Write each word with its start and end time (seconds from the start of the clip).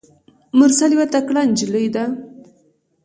مرسل 0.57 0.91
یوه 0.95 1.05
تکړه 1.13 1.41
نجلۍ 1.49 1.87
ده. 1.95 2.05